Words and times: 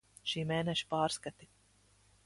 Šī 0.31 0.45
mēneša 0.51 0.89
pārskati. 0.95 1.51